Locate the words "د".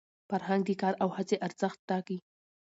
0.65-0.69